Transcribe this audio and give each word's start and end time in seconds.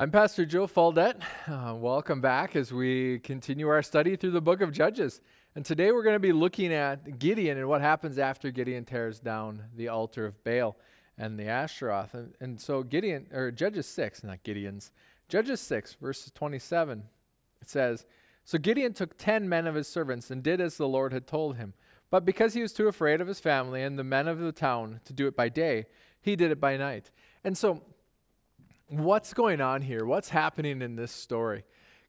I'm 0.00 0.12
Pastor 0.12 0.46
Joe 0.46 0.68
Faldet. 0.68 1.20
Uh, 1.48 1.74
welcome 1.74 2.20
back 2.20 2.54
as 2.54 2.72
we 2.72 3.18
continue 3.18 3.66
our 3.66 3.82
study 3.82 4.14
through 4.14 4.30
the 4.30 4.40
book 4.40 4.60
of 4.60 4.70
Judges. 4.70 5.20
And 5.56 5.64
today 5.64 5.90
we're 5.90 6.04
going 6.04 6.14
to 6.14 6.20
be 6.20 6.30
looking 6.30 6.72
at 6.72 7.18
Gideon 7.18 7.58
and 7.58 7.66
what 7.66 7.80
happens 7.80 8.16
after 8.16 8.52
Gideon 8.52 8.84
tears 8.84 9.18
down 9.18 9.64
the 9.74 9.88
altar 9.88 10.24
of 10.24 10.44
Baal 10.44 10.76
and 11.18 11.36
the 11.36 11.48
Ashtaroth. 11.48 12.14
And, 12.14 12.32
and 12.38 12.60
so 12.60 12.84
Gideon, 12.84 13.26
or 13.32 13.50
Judges 13.50 13.86
6, 13.86 14.22
not 14.22 14.44
Gideon's, 14.44 14.92
Judges 15.28 15.60
6, 15.62 15.94
verses 15.94 16.30
27, 16.30 17.02
it 17.60 17.68
says, 17.68 18.06
So 18.44 18.56
Gideon 18.56 18.92
took 18.92 19.18
ten 19.18 19.48
men 19.48 19.66
of 19.66 19.74
his 19.74 19.88
servants 19.88 20.30
and 20.30 20.44
did 20.44 20.60
as 20.60 20.76
the 20.76 20.86
Lord 20.86 21.12
had 21.12 21.26
told 21.26 21.56
him. 21.56 21.74
But 22.08 22.24
because 22.24 22.54
he 22.54 22.62
was 22.62 22.72
too 22.72 22.86
afraid 22.86 23.20
of 23.20 23.26
his 23.26 23.40
family 23.40 23.82
and 23.82 23.98
the 23.98 24.04
men 24.04 24.28
of 24.28 24.38
the 24.38 24.52
town 24.52 25.00
to 25.06 25.12
do 25.12 25.26
it 25.26 25.34
by 25.34 25.48
day, 25.48 25.86
he 26.20 26.36
did 26.36 26.52
it 26.52 26.60
by 26.60 26.76
night. 26.76 27.10
And 27.42 27.58
so 27.58 27.82
what's 28.88 29.34
going 29.34 29.60
on 29.60 29.82
here? 29.82 30.04
What's 30.04 30.28
happening 30.28 30.82
in 30.82 30.96
this 30.96 31.12
story? 31.12 31.64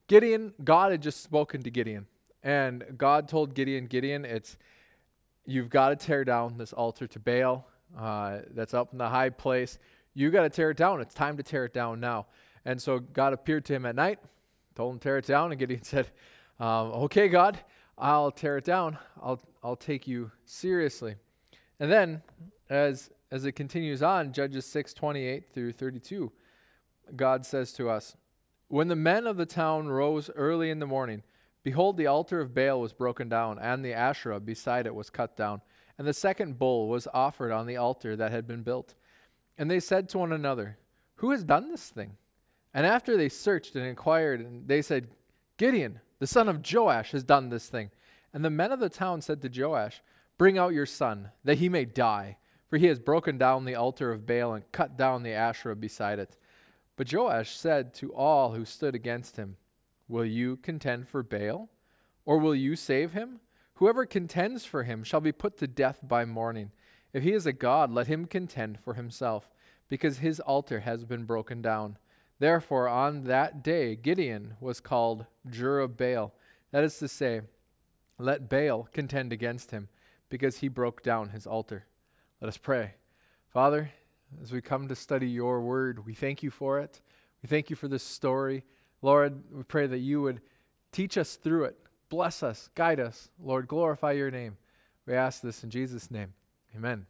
Gideon, 0.08 0.54
God 0.64 0.92
had 0.92 1.02
just 1.02 1.22
spoken 1.22 1.62
to 1.64 1.72
Gideon. 1.72 2.08
And 2.42 2.84
God 2.98 3.28
told 3.28 3.54
Gideon, 3.54 3.86
Gideon, 3.86 4.26
it's 4.26 4.58
you've 5.46 5.70
got 5.70 5.90
to 5.90 5.96
tear 5.96 6.24
down 6.24 6.58
this 6.58 6.74
altar 6.74 7.06
to 7.08 7.20
Baal 7.20 7.68
uh, 7.98 8.40
that's 8.52 8.74
up 8.74 8.92
in 8.94 8.98
the 8.98 9.10
high 9.10 9.30
place. 9.30 9.78
You 10.14 10.32
got 10.32 10.44
to 10.44 10.50
tear 10.50 10.72
it 10.72 10.78
down. 10.78 11.02
It's 11.02 11.14
time 11.14 11.38
to 11.38 11.44
tear 11.44 11.66
it 11.66 11.74
down 11.74 12.00
now. 12.00 12.28
And 12.66 12.82
so 12.82 13.00
God 13.00 13.34
appeared 13.34 13.66
to 13.66 13.74
him 13.74 13.86
at 13.86 13.96
night, 13.96 14.20
told 14.76 14.94
him 14.94 15.00
to 15.00 15.04
tear 15.04 15.18
it 15.18 15.26
down, 15.26 15.52
and 15.52 15.60
Gideon 15.60 15.84
said, 15.84 16.08
um, 16.60 16.92
"Okay, 17.06 17.28
God, 17.28 17.60
I'll 17.98 18.32
tear 18.32 18.58
it 18.58 18.66
down. 18.66 18.98
I'll 19.22 19.40
I'll 19.64 19.76
take 19.76 20.08
you 20.08 20.32
seriously." 20.46 21.16
And 21.80 21.92
then, 21.92 22.22
as 22.70 23.10
as 23.32 23.46
it 23.46 23.54
continues 23.54 24.04
on, 24.04 24.34
Judges 24.34 24.66
six 24.66 24.94
twenty 24.94 25.26
eight 25.26 25.54
through 25.54 25.72
thirty 25.74 26.00
two. 26.00 26.32
God 27.16 27.46
says 27.46 27.72
to 27.74 27.90
us, 27.90 28.16
When 28.68 28.88
the 28.88 28.96
men 28.96 29.28
of 29.28 29.38
the 29.38 29.46
town 29.46 29.88
rose 29.88 30.30
early 30.36 30.70
in 30.70 30.80
the 30.80 30.88
morning, 30.88 31.24
behold, 31.64 31.98
the 31.98 32.08
altar 32.08 32.42
of 32.42 32.54
Baal 32.54 32.80
was 32.80 32.94
broken 32.94 33.30
down, 33.30 33.60
and 33.60 33.84
the 33.84 33.94
Asherah 33.94 34.40
beside 34.40 34.86
it 34.86 34.96
was 34.96 35.10
cut 35.10 35.36
down, 35.36 35.62
and 35.98 36.08
the 36.08 36.14
second 36.14 36.58
bull 36.58 36.88
was 36.88 37.08
offered 37.14 37.52
on 37.52 37.68
the 37.68 37.78
altar 37.78 38.16
that 38.16 38.32
had 38.32 38.48
been 38.48 38.64
built. 38.64 38.96
And 39.58 39.70
they 39.70 39.80
said 39.80 40.08
to 40.10 40.18
one 40.18 40.32
another, 40.32 40.78
Who 41.16 41.32
has 41.32 41.44
done 41.44 41.70
this 41.70 41.90
thing? 41.90 42.18
And 42.74 42.86
after 42.86 43.18
they 43.18 43.30
searched 43.30 43.76
and 43.76 43.86
inquired, 43.86 44.40
and 44.40 44.68
they 44.68 44.82
said, 44.82 45.10
Gideon, 45.58 46.00
the 46.20 46.28
son 46.28 46.48
of 46.48 46.64
Joash, 46.66 47.12
has 47.12 47.24
done 47.24 47.50
this 47.50 47.68
thing. 47.68 47.92
And 48.34 48.46
the 48.46 48.50
men 48.50 48.72
of 48.72 48.80
the 48.80 48.90
town 48.90 49.22
said 49.22 49.42
to 49.42 49.62
Joash, 49.62 50.02
Bring 50.38 50.58
out 50.58 50.74
your 50.74 50.86
son, 50.86 51.32
that 51.44 51.58
he 51.58 51.68
may 51.68 51.84
die, 51.84 52.38
for 52.70 52.78
he 52.78 52.86
has 52.86 53.00
broken 53.00 53.38
down 53.38 53.66
the 53.66 53.76
altar 53.76 54.12
of 54.12 54.26
Baal 54.26 54.54
and 54.54 54.72
cut 54.72 54.96
down 54.96 55.24
the 55.24 55.34
Asherah 55.34 55.76
beside 55.76 56.20
it. 56.20 56.38
But 57.00 57.14
Joash 57.14 57.56
said 57.56 57.94
to 57.94 58.14
all 58.14 58.52
who 58.52 58.66
stood 58.66 58.94
against 58.94 59.38
him, 59.38 59.56
Will 60.10 60.26
you 60.26 60.58
contend 60.58 61.08
for 61.08 61.24
Baal? 61.24 61.70
Or 62.26 62.38
will 62.40 62.54
you 62.54 62.76
save 62.76 63.14
him? 63.14 63.40
Whoever 63.76 64.06
contends 64.06 64.66
for 64.66 64.84
him 64.84 65.06
shall 65.06 65.22
be 65.22 65.32
put 65.32 65.56
to 65.60 65.68
death 65.68 66.02
by 66.04 66.26
morning. 66.26 66.74
If 67.14 67.24
he 67.24 67.32
is 67.32 67.46
a 67.46 67.54
god, 67.54 67.90
let 67.90 68.08
him 68.08 68.26
contend 68.26 68.82
for 68.82 68.96
himself, 68.96 69.50
because 69.88 70.18
his 70.18 70.42
altar 70.42 70.82
has 70.82 71.06
been 71.06 71.24
broken 71.24 71.62
down. 71.62 71.98
Therefore, 72.38 72.90
on 72.90 73.24
that 73.24 73.64
day, 73.64 73.96
Gideon 73.96 74.56
was 74.60 74.82
called 74.82 75.26
Jerubbaal. 75.48 76.34
That 76.72 76.84
is 76.84 77.00
to 77.00 77.08
say, 77.08 77.44
let 78.18 78.50
Baal 78.50 78.90
contend 78.92 79.32
against 79.32 79.72
him, 79.72 79.88
because 80.28 80.58
he 80.58 80.68
broke 80.68 81.02
down 81.02 81.30
his 81.30 81.48
altar. 81.48 81.86
Let 82.42 82.50
us 82.50 82.58
pray. 82.58 82.96
Father, 83.48 83.92
as 84.42 84.52
we 84.52 84.62
come 84.62 84.88
to 84.88 84.96
study 84.96 85.28
your 85.28 85.62
word. 85.62 86.06
We 86.06 86.14
thank 86.14 86.44
you 86.44 86.52
for 86.52 86.80
it. 86.80 87.02
We 87.42 87.48
thank 87.48 87.70
you 87.70 87.76
for 87.76 87.88
this 87.88 88.04
story. 88.04 88.64
Lord, 89.02 89.42
we 89.52 89.64
pray 89.64 89.88
that 89.88 90.00
you 90.00 90.22
would 90.22 90.42
teach 90.92 91.18
us 91.18 91.36
through 91.36 91.66
it. 91.66 91.78
Bless 92.10 92.44
us, 92.44 92.70
guide 92.76 93.00
us. 93.00 93.30
Lord, 93.42 93.68
glorify 93.68 94.14
your 94.14 94.32
name. 94.32 94.58
We 95.06 95.14
ask 95.14 95.42
this 95.42 95.64
in 95.64 95.70
Jesus' 95.70 96.12
name. 96.12 96.34
Amen. 96.76 97.06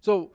So, 0.00 0.32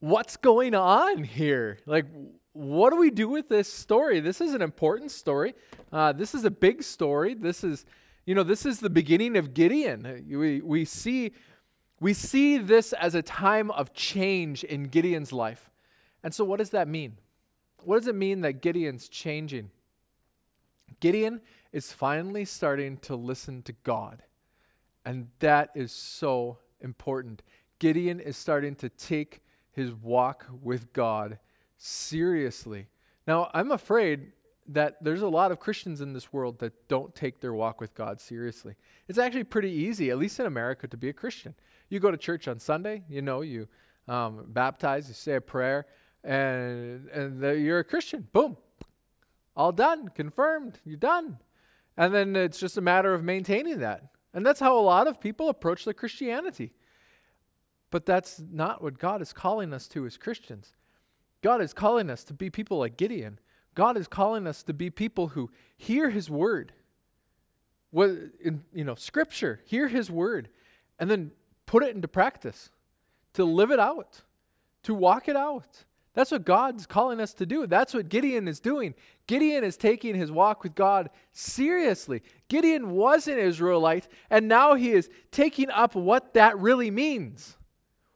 what's 0.00 0.36
going 0.36 0.74
on 0.74 1.24
here? 1.24 1.78
Like, 1.86 2.06
what 2.52 2.90
do 2.90 2.96
we 2.96 3.10
do 3.10 3.28
with 3.28 3.48
this 3.48 3.72
story? 3.72 4.20
This 4.20 4.40
is 4.40 4.54
an 4.54 4.62
important 4.62 5.10
story. 5.10 5.54
Uh, 5.92 6.12
this 6.12 6.34
is 6.34 6.44
a 6.44 6.50
big 6.50 6.82
story. 6.82 7.34
This 7.34 7.62
is, 7.62 7.84
you 8.26 8.34
know, 8.34 8.42
this 8.42 8.66
is 8.66 8.80
the 8.80 8.90
beginning 8.90 9.36
of 9.36 9.54
Gideon. 9.54 10.24
We, 10.28 10.60
we 10.60 10.84
see 10.84 11.32
we 12.00 12.14
see 12.14 12.56
this 12.56 12.92
as 12.94 13.14
a 13.14 13.22
time 13.22 13.70
of 13.70 13.92
change 13.92 14.64
in 14.64 14.84
Gideon's 14.84 15.32
life. 15.32 15.70
And 16.22 16.34
so, 16.34 16.44
what 16.44 16.58
does 16.58 16.70
that 16.70 16.88
mean? 16.88 17.18
What 17.84 17.98
does 17.98 18.08
it 18.08 18.14
mean 18.14 18.40
that 18.40 18.62
Gideon's 18.62 19.08
changing? 19.08 19.70
Gideon 21.00 21.40
is 21.72 21.92
finally 21.92 22.44
starting 22.44 22.96
to 22.98 23.14
listen 23.14 23.62
to 23.62 23.72
God. 23.84 24.22
And 25.04 25.28
that 25.38 25.70
is 25.74 25.92
so 25.92 26.58
important. 26.80 27.42
Gideon 27.78 28.20
is 28.20 28.36
starting 28.36 28.74
to 28.76 28.88
take 28.88 29.42
his 29.70 29.92
walk 29.92 30.46
with 30.62 30.92
God 30.92 31.38
seriously. 31.78 32.88
Now, 33.26 33.50
I'm 33.54 33.72
afraid 33.72 34.32
that 34.72 35.02
there's 35.02 35.22
a 35.22 35.28
lot 35.28 35.50
of 35.50 35.58
Christians 35.58 36.00
in 36.00 36.12
this 36.12 36.32
world 36.32 36.58
that 36.60 36.88
don't 36.88 37.14
take 37.14 37.40
their 37.40 37.52
walk 37.52 37.80
with 37.80 37.94
God 37.94 38.20
seriously. 38.20 38.76
It's 39.08 39.18
actually 39.18 39.44
pretty 39.44 39.70
easy, 39.70 40.10
at 40.10 40.18
least 40.18 40.38
in 40.38 40.46
America, 40.46 40.86
to 40.86 40.96
be 40.96 41.08
a 41.08 41.12
Christian. 41.12 41.54
You 41.88 41.98
go 41.98 42.10
to 42.10 42.16
church 42.16 42.46
on 42.46 42.58
Sunday, 42.58 43.02
you 43.08 43.20
know, 43.20 43.40
you 43.40 43.66
um, 44.06 44.44
baptize, 44.48 45.08
you 45.08 45.14
say 45.14 45.34
a 45.34 45.40
prayer, 45.40 45.86
and, 46.22 47.08
and 47.08 47.40
the, 47.40 47.58
you're 47.58 47.80
a 47.80 47.84
Christian. 47.84 48.28
Boom. 48.32 48.56
All 49.56 49.72
done, 49.72 50.08
confirmed, 50.08 50.78
you're 50.84 50.96
done. 50.96 51.38
And 51.96 52.14
then 52.14 52.36
it's 52.36 52.60
just 52.60 52.78
a 52.78 52.80
matter 52.80 53.12
of 53.12 53.24
maintaining 53.24 53.80
that. 53.80 54.04
And 54.32 54.46
that's 54.46 54.60
how 54.60 54.78
a 54.78 54.80
lot 54.80 55.08
of 55.08 55.20
people 55.20 55.48
approach 55.48 55.84
the 55.84 55.92
Christianity. 55.92 56.72
But 57.90 58.06
that's 58.06 58.40
not 58.52 58.82
what 58.82 58.98
God 58.98 59.20
is 59.20 59.32
calling 59.32 59.72
us 59.72 59.88
to 59.88 60.06
as 60.06 60.16
Christians. 60.16 60.76
God 61.42 61.60
is 61.60 61.72
calling 61.72 62.08
us 62.08 62.22
to 62.24 62.34
be 62.34 62.50
people 62.50 62.78
like 62.78 62.96
Gideon. 62.96 63.40
God 63.74 63.96
is 63.96 64.08
calling 64.08 64.46
us 64.46 64.62
to 64.64 64.72
be 64.72 64.90
people 64.90 65.28
who 65.28 65.50
hear 65.76 66.10
his 66.10 66.28
word. 66.28 66.72
What 67.90 68.10
in 68.42 68.62
you 68.72 68.84
know, 68.84 68.94
scripture, 68.94 69.60
hear 69.64 69.88
his 69.88 70.10
word, 70.10 70.48
and 70.98 71.10
then 71.10 71.32
put 71.66 71.82
it 71.82 71.94
into 71.94 72.08
practice, 72.08 72.70
to 73.34 73.44
live 73.44 73.70
it 73.70 73.80
out, 73.80 74.22
to 74.84 74.94
walk 74.94 75.28
it 75.28 75.36
out. 75.36 75.84
That's 76.14 76.32
what 76.32 76.44
God's 76.44 76.86
calling 76.86 77.20
us 77.20 77.32
to 77.34 77.46
do. 77.46 77.66
That's 77.66 77.94
what 77.94 78.08
Gideon 78.08 78.48
is 78.48 78.58
doing. 78.58 78.94
Gideon 79.28 79.62
is 79.62 79.76
taking 79.76 80.16
his 80.16 80.32
walk 80.32 80.64
with 80.64 80.74
God 80.74 81.08
seriously. 81.32 82.22
Gideon 82.48 82.90
was 82.90 83.28
an 83.28 83.38
Israelite, 83.38 84.08
and 84.28 84.48
now 84.48 84.74
he 84.74 84.90
is 84.90 85.08
taking 85.30 85.70
up 85.70 85.94
what 85.94 86.34
that 86.34 86.58
really 86.58 86.90
means. 86.90 87.56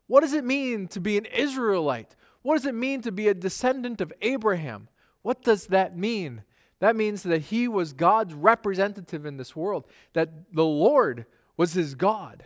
What 0.08 0.20
does 0.20 0.32
it 0.32 0.44
mean 0.44 0.88
to 0.88 1.00
be 1.00 1.16
an 1.16 1.24
Israelite? 1.26 2.16
What 2.42 2.56
does 2.56 2.66
it 2.66 2.74
mean 2.74 3.00
to 3.02 3.12
be 3.12 3.28
a 3.28 3.34
descendant 3.34 4.00
of 4.00 4.12
Abraham? 4.20 4.88
What 5.24 5.42
does 5.42 5.68
that 5.68 5.96
mean? 5.96 6.42
That 6.80 6.96
means 6.96 7.22
that 7.22 7.40
he 7.40 7.66
was 7.66 7.94
God's 7.94 8.34
representative 8.34 9.24
in 9.24 9.38
this 9.38 9.56
world, 9.56 9.86
that 10.12 10.52
the 10.52 10.66
Lord 10.66 11.24
was 11.56 11.72
his 11.72 11.94
God. 11.94 12.44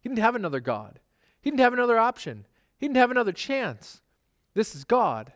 He 0.00 0.08
didn't 0.08 0.20
have 0.20 0.36
another 0.36 0.60
God. 0.60 1.00
He 1.40 1.50
didn't 1.50 1.60
have 1.60 1.72
another 1.72 1.98
option. 1.98 2.46
He 2.78 2.86
didn't 2.86 2.98
have 2.98 3.10
another 3.10 3.32
chance. 3.32 4.00
This 4.54 4.76
is 4.76 4.84
God. 4.84 5.32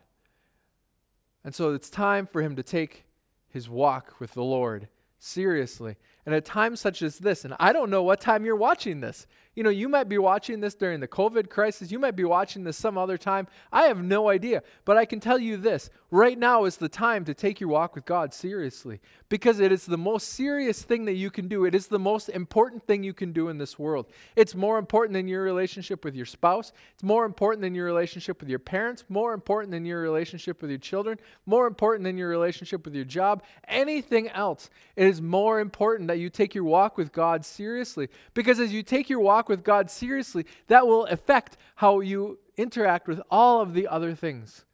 And 1.43 1.53
so 1.53 1.73
it's 1.73 1.89
time 1.89 2.25
for 2.25 2.41
him 2.41 2.55
to 2.55 2.63
take 2.63 3.03
his 3.49 3.67
walk 3.67 4.15
with 4.21 4.31
the 4.31 4.41
Lord 4.43 4.87
seriously. 5.17 5.97
And 6.25 6.33
at 6.33 6.45
times 6.45 6.79
such 6.79 7.01
as 7.01 7.17
this, 7.17 7.43
and 7.43 7.55
I 7.59 7.73
don't 7.73 7.89
know 7.89 8.03
what 8.03 8.21
time 8.21 8.45
you're 8.45 8.55
watching 8.55 9.01
this. 9.01 9.27
You 9.59 9.63
know, 9.63 9.69
you 9.69 9.89
might 9.89 10.07
be 10.07 10.17
watching 10.17 10.61
this 10.61 10.73
during 10.73 11.01
the 11.01 11.07
COVID 11.09 11.49
crisis. 11.49 11.91
You 11.91 11.99
might 11.99 12.15
be 12.15 12.23
watching 12.23 12.63
this 12.63 12.77
some 12.77 12.97
other 12.97 13.17
time. 13.17 13.45
I 13.73 13.87
have 13.87 14.01
no 14.01 14.29
idea. 14.29 14.63
But 14.85 14.95
I 14.95 15.03
can 15.03 15.19
tell 15.19 15.37
you 15.37 15.57
this 15.57 15.89
right 16.11 16.39
now 16.39 16.63
is 16.63 16.77
the 16.77 16.87
time 16.87 17.25
to 17.25 17.33
take 17.33 17.59
your 17.59 17.69
walk 17.69 17.93
with 17.93 18.05
God 18.05 18.33
seriously 18.33 19.01
because 19.27 19.59
it 19.59 19.71
is 19.71 19.85
the 19.85 19.97
most 19.97 20.29
serious 20.29 20.81
thing 20.81 21.03
that 21.05 21.15
you 21.15 21.29
can 21.29 21.49
do. 21.49 21.65
It 21.65 21.75
is 21.75 21.87
the 21.87 21.99
most 21.99 22.29
important 22.29 22.87
thing 22.87 23.03
you 23.03 23.13
can 23.13 23.33
do 23.33 23.49
in 23.49 23.57
this 23.57 23.77
world. 23.77 24.07
It's 24.37 24.55
more 24.55 24.77
important 24.77 25.13
than 25.13 25.27
your 25.27 25.43
relationship 25.43 26.03
with 26.05 26.15
your 26.15 26.25
spouse, 26.25 26.71
it's 26.93 27.03
more 27.03 27.25
important 27.25 27.61
than 27.61 27.75
your 27.75 27.85
relationship 27.85 28.39
with 28.39 28.49
your 28.49 28.59
parents, 28.59 29.03
more 29.09 29.33
important 29.33 29.71
than 29.71 29.85
your 29.85 30.01
relationship 30.01 30.61
with 30.61 30.71
your 30.71 30.79
children, 30.79 31.19
more 31.45 31.67
important 31.67 32.05
than 32.05 32.17
your 32.17 32.29
relationship 32.29 32.85
with 32.85 32.95
your 32.95 33.05
job, 33.05 33.43
anything 33.67 34.29
else. 34.29 34.69
It 34.95 35.05
is 35.05 35.21
more 35.21 35.59
important 35.59 36.07
that 36.07 36.17
you 36.17 36.29
take 36.29 36.55
your 36.55 36.63
walk 36.63 36.97
with 36.97 37.11
God 37.11 37.45
seriously 37.45 38.07
because 38.33 38.59
as 38.59 38.73
you 38.73 38.83
take 38.83 39.09
your 39.09 39.19
walk 39.19 39.48
with 39.49 39.63
God 39.63 39.89
seriously, 39.89 40.45
that 40.67 40.87
will 40.87 41.05
affect 41.07 41.57
how 41.75 41.99
you 41.99 42.39
interact 42.55 43.07
with 43.07 43.21
all 43.29 43.61
of 43.61 43.73
the 43.73 43.87
other 43.87 44.13
things 44.15 44.65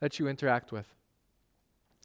that 0.00 0.18
you 0.18 0.28
interact 0.28 0.72
with. 0.72 0.86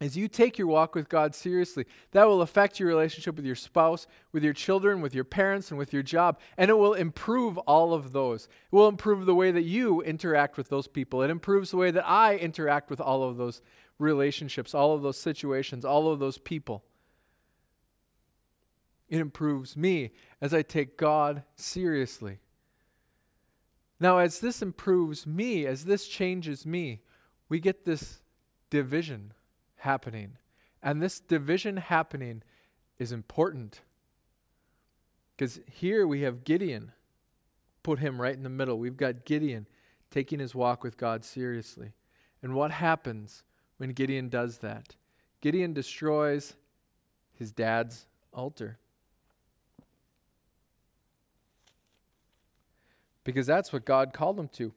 as 0.01 0.15
you 0.15 0.27
take 0.27 0.57
your 0.57 0.67
walk 0.67 0.95
with 0.95 1.09
God 1.09 1.35
seriously, 1.35 1.85
that 2.11 2.27
will 2.27 2.41
affect 2.41 2.79
your 2.79 2.87
relationship 2.87 3.35
with 3.35 3.45
your 3.45 3.55
spouse, 3.55 4.07
with 4.31 4.43
your 4.43 4.53
children, 4.53 5.01
with 5.01 5.13
your 5.13 5.25
parents, 5.25 5.71
and 5.71 5.77
with 5.77 5.91
your 5.91 6.03
job. 6.03 6.39
And 6.57 6.69
it 6.69 6.77
will 6.77 6.93
improve 6.93 7.57
all 7.59 7.93
of 7.93 8.13
those. 8.13 8.45
It 8.45 8.75
will 8.75 8.87
improve 8.87 9.25
the 9.25 9.35
way 9.35 9.51
that 9.51 9.63
you 9.63 10.01
interact 10.01 10.57
with 10.57 10.69
those 10.69 10.87
people. 10.87 11.21
It 11.21 11.29
improves 11.29 11.71
the 11.71 11.77
way 11.77 11.91
that 11.91 12.07
I 12.07 12.37
interact 12.37 12.89
with 12.89 13.01
all 13.01 13.23
of 13.23 13.37
those 13.37 13.61
relationships, 13.97 14.73
all 14.73 14.93
of 14.93 15.01
those 15.01 15.19
situations, 15.19 15.83
all 15.83 16.09
of 16.09 16.19
those 16.19 16.37
people. 16.37 16.85
It 19.09 19.19
improves 19.19 19.75
me 19.75 20.11
as 20.39 20.53
I 20.53 20.61
take 20.61 20.97
God 20.97 21.43
seriously. 21.55 22.39
Now, 23.99 24.19
as 24.19 24.39
this 24.39 24.61
improves 24.61 25.27
me, 25.27 25.65
as 25.65 25.85
this 25.85 26.07
changes 26.07 26.65
me, 26.65 27.01
we 27.49 27.59
get 27.59 27.83
this 27.83 28.21
division 28.69 29.33
happening. 29.77 30.37
And 30.81 31.01
this 31.01 31.19
division 31.19 31.77
happening 31.77 32.43
is 32.97 33.11
important. 33.11 33.81
Because 35.35 35.59
here 35.65 36.07
we 36.07 36.21
have 36.21 36.43
Gideon, 36.43 36.91
put 37.83 37.99
him 37.99 38.21
right 38.21 38.35
in 38.35 38.43
the 38.43 38.49
middle. 38.49 38.77
We've 38.77 38.95
got 38.95 39.25
Gideon 39.25 39.65
taking 40.11 40.39
his 40.39 40.55
walk 40.55 40.83
with 40.83 40.97
God 40.97 41.25
seriously. 41.25 41.93
And 42.41 42.53
what 42.53 42.71
happens 42.71 43.43
when 43.77 43.91
Gideon 43.91 44.29
does 44.29 44.59
that? 44.59 44.95
Gideon 45.41 45.73
destroys 45.73 46.55
his 47.33 47.51
dad's 47.51 48.05
altar. 48.33 48.77
Because 53.23 53.47
that's 53.47 53.71
what 53.73 53.85
God 53.85 54.13
called 54.13 54.39
him 54.39 54.47
to. 54.49 54.73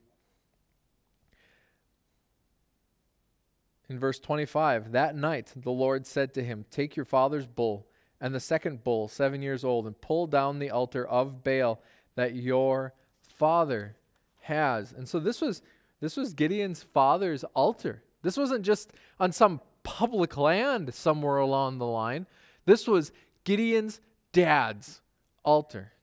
In 3.89 3.99
verse 3.99 4.19
25, 4.19 4.91
that 4.93 5.15
night 5.15 5.53
the 5.55 5.71
Lord 5.71 6.07
said 6.07 6.33
to 6.33 6.43
him, 6.43 6.65
Take 6.71 6.95
your 6.95 7.05
father's 7.05 7.45
bull 7.45 7.87
and 8.19 8.33
the 8.33 8.39
second 8.39 8.83
bull, 8.83 9.07
seven 9.07 9.41
years 9.41 9.65
old, 9.65 9.85
and 9.85 9.99
pull 9.99 10.27
down 10.27 10.59
the 10.59 10.69
altar 10.69 11.05
of 11.05 11.43
Baal 11.43 11.81
that 12.15 12.35
your 12.35 12.93
father 13.21 13.97
has. 14.41 14.93
And 14.93 15.07
so 15.07 15.19
this 15.19 15.41
was 15.41 15.61
this 15.99 16.17
was 16.17 16.33
Gideon's 16.33 16.83
father's 16.83 17.43
altar. 17.53 18.03
This 18.23 18.37
wasn't 18.37 18.65
just 18.65 18.91
on 19.19 19.31
some 19.31 19.61
public 19.83 20.37
land 20.37 20.93
somewhere 20.93 21.37
along 21.37 21.77
the 21.77 21.85
line. 21.85 22.25
This 22.65 22.87
was 22.87 23.11
Gideon's 23.43 23.99
dad's 24.31 25.01
altar. 25.43 25.93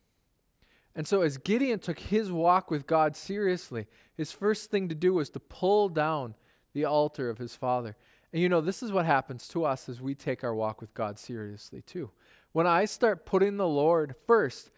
And 0.94 1.06
so, 1.06 1.22
as 1.22 1.38
Gideon 1.38 1.78
took 1.78 1.98
his 1.98 2.32
walk 2.32 2.70
with 2.70 2.87
God 2.87 3.14
seriously, 3.16 3.87
his 4.16 4.32
first 4.32 4.70
thing 4.70 4.88
to 4.88 4.94
do 4.94 5.14
was 5.14 5.31
to 5.31 5.40
pull 5.40 5.88
down 5.88 6.34
the 6.72 6.84
altar 6.84 7.31
of 7.31 7.38
his 7.38 7.54
father. 7.54 7.96
And 8.32 8.42
you 8.42 8.48
know, 8.48 8.60
this 8.60 8.82
is 8.82 8.92
what 8.92 9.06
happens 9.06 9.48
to 9.48 9.64
us 9.64 9.88
as 9.88 10.00
we 10.00 10.14
take 10.14 10.44
our 10.44 10.54
walk 10.54 10.81
with 10.81 10.92
God 10.94 11.19
seriously, 11.19 11.82
too. 11.82 12.10
When 12.52 12.66
I 12.66 12.84
start 12.84 13.26
putting 13.26 13.56
the 13.56 13.66
Lord 13.66 14.14
first, 14.26 14.70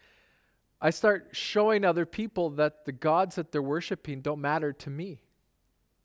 I 0.79 0.89
start 0.89 1.29
showing 1.31 1.85
other 1.85 2.05
people 2.05 2.51
that 2.51 2.85
the 2.85 2.91
gods 2.91 3.35
that 3.35 3.51
they're 3.51 3.61
worshiping 3.61 4.21
don't 4.21 4.41
matter 4.41 4.73
to 4.73 4.89
me. 4.89 5.21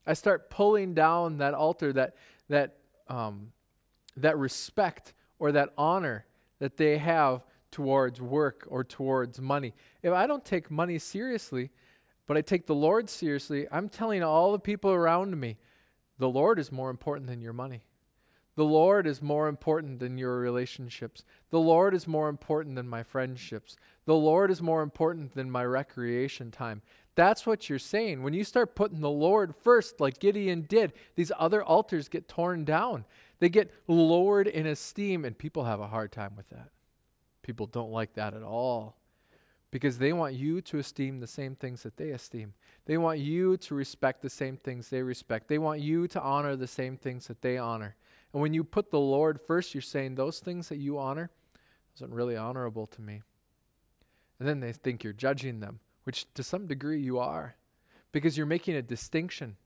I 0.07 0.15
start 0.15 0.51
pulling 0.51 0.95
down 0.95 1.39
that 1.39 1.53
altar, 1.53 1.93
that, 1.93 2.17
that, 2.49 2.77
um, 3.09 3.53
that 4.17 4.39
respect 4.39 5.13
or 5.39 5.53
that 5.53 5.71
honor 5.77 6.25
that 6.61 6.77
they 6.77 6.99
have 6.99 7.45
towards 7.71 8.21
work 8.21 8.67
or 8.69 8.85
towards 8.85 9.41
money. 9.41 9.75
If 10.03 10.13
I 10.13 10.27
don't 10.27 10.45
take 10.45 10.71
money 10.71 10.99
seriously, 10.99 11.71
but 12.27 12.37
I 12.37 12.43
take 12.43 12.67
the 12.67 12.75
Lord 12.75 13.09
seriously, 13.09 13.67
I'm 13.71 13.89
telling 13.89 14.23
all 14.23 14.53
the 14.53 14.59
people 14.59 14.91
around 14.91 15.39
me, 15.39 15.57
the 16.19 16.29
Lord 16.29 16.59
is 16.59 16.73
more 16.73 16.91
important 16.91 17.27
than 17.27 17.41
your 17.41 17.53
money. 17.53 17.83
The 18.57 18.65
Lord 18.65 19.07
is 19.07 19.23
more 19.23 19.47
important 19.47 20.01
than 20.01 20.19
your 20.19 20.41
relationships. 20.41 21.25
The 21.51 21.61
Lord 21.61 21.95
is 21.95 22.09
more 22.09 22.29
important 22.29 22.75
than 22.75 22.89
my 22.89 23.05
friendships. 23.05 23.77
The 24.05 24.17
Lord 24.17 24.51
is 24.51 24.61
more 24.61 24.83
important 24.83 25.33
than 25.35 25.49
my 25.49 25.65
recreation 25.65 26.51
time. 26.51 26.83
That's 27.15 27.47
what 27.47 27.69
you're 27.69 27.79
saying. 27.79 28.23
When 28.23 28.35
you 28.35 28.43
start 28.43 28.75
putting 28.75 29.01
the 29.01 29.09
Lord 29.09 29.55
first, 29.63 30.01
like 30.01 30.19
Gideon 30.19 30.63
did, 30.63 30.93
these 31.15 31.31
other 31.39 31.63
altars 31.63 32.09
get 32.09 32.27
torn 32.27 32.65
down. 32.65 33.05
They 33.39 33.49
get 33.49 33.73
lowered 33.87 34.49
in 34.49 34.67
esteem, 34.67 35.25
and 35.25 35.39
people 35.39 35.65
have 35.65 35.81
a 35.81 35.87
hard 35.87 36.11
time 36.11 36.35
with 36.37 36.49
that. 36.51 36.71
People 37.49 37.65
don't 37.65 37.91
like 37.91 38.13
that 38.13 38.35
at 38.35 38.43
all 38.43 38.99
because 39.71 39.97
they 39.97 40.13
want 40.13 40.35
you 40.35 40.61
to 40.61 40.77
esteem 40.77 41.19
the 41.19 41.27
same 41.27 41.55
things 41.55 41.83
that 41.83 41.97
they 41.97 42.11
esteem. 42.11 42.53
They 42.85 42.99
want 42.99 43.21
you 43.21 43.57
to 43.57 43.75
respect 43.75 44.21
the 44.21 44.29
same 44.29 44.59
things 44.59 44.91
they 44.91 45.01
respect. 45.01 45.49
They 45.49 45.57
want 45.57 45.81
you 45.81 46.07
to 46.09 46.21
honor 46.21 46.57
the 46.57 46.67
same 46.67 46.99
things 46.99 47.27
that 47.29 47.41
they 47.41 47.57
honor. 47.57 47.97
And 48.35 48.43
when 48.43 48.53
you 48.53 48.65
put 48.65 48.91
the 48.91 49.01
Lord 49.01 49.41
first, 49.47 49.75
you're 49.75 49.81
saying 49.81 50.15
those 50.15 50.41
things 50.41 50.69
that 50.69 50.77
you 50.77 50.99
honor 50.99 51.31
isn't 51.97 52.13
really 52.13 52.37
honorable 52.37 52.87
to 52.89 53.01
me. 53.01 53.23
And 54.39 54.47
then 54.47 54.61
they 54.61 54.75
think 54.75 55.03
you're 55.03 55.15
judging 55.15 55.61
them, 55.61 55.81
which 56.05 56.27
to 56.35 56.43
some 56.43 56.67
degree 56.67 57.01
you 57.01 57.19
are, 57.19 57.57
because 58.13 58.37
you're 58.37 58.45
making 58.45 58.77
a 58.77 58.83
distinction. 58.83 59.57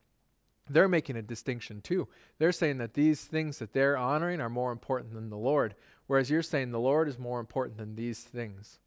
They're 0.71 0.87
making 0.87 1.17
a 1.17 1.23
distinction 1.23 1.81
too. 1.81 2.07
They're 2.39 2.53
saying 2.53 2.79
that 2.79 2.95
these 2.95 3.25
things 3.25 3.59
that 3.59 3.73
they're 3.73 3.99
honoring 3.99 4.41
are 4.41 4.49
more 4.49 4.71
important 4.71 5.15
than 5.15 5.31
the 5.31 5.37
Lord, 5.37 5.75
whereas 6.13 6.29
you're 6.29 6.43
saying 6.43 6.71
the 6.71 6.79
Lord 6.79 7.09
is 7.09 7.19
more 7.19 7.41
important 7.41 7.79
than 7.79 7.97
these 7.97 8.21
things. 8.21 8.81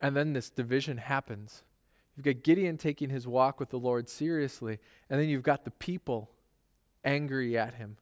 And 0.00 0.16
then 0.16 0.32
this 0.32 0.50
division 0.50 0.96
happens. 0.96 1.62
You've 2.16 2.24
got 2.24 2.42
Gideon 2.42 2.78
taking 2.78 3.10
his 3.10 3.28
walk 3.28 3.60
with 3.60 3.68
the 3.70 3.78
Lord 3.78 4.08
seriously, 4.08 4.80
and 5.08 5.20
then 5.20 5.28
you've 5.28 5.44
got 5.44 5.64
the 5.64 5.70
people 5.70 6.32
angry 7.04 7.56
at 7.56 7.74
him, 7.74 7.98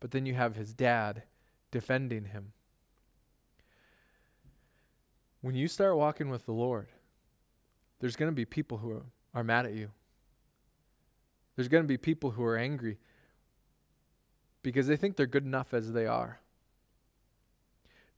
but 0.00 0.10
then 0.10 0.24
you 0.24 0.32
have 0.32 0.56
his 0.56 0.72
dad 0.72 1.24
defending 1.70 2.24
him. 2.24 2.52
When 5.42 5.54
you 5.54 5.68
start 5.68 5.98
walking 5.98 6.30
with 6.30 6.46
the 6.46 6.52
Lord, 6.52 6.86
there's 8.00 8.16
going 8.16 8.30
to 8.30 8.34
be 8.34 8.46
people 8.46 8.78
who 8.78 9.02
are 9.34 9.44
mad 9.44 9.66
at 9.66 9.74
you. 9.74 9.90
There's 11.56 11.68
going 11.68 11.84
to 11.84 11.88
be 11.88 11.98
people 11.98 12.30
who 12.30 12.42
are 12.42 12.56
angry 12.56 12.96
because 14.62 14.86
they 14.86 14.96
think 14.96 15.16
they're 15.16 15.26
good 15.26 15.44
enough 15.44 15.74
as 15.74 15.92
they 15.92 16.06
are. 16.06 16.40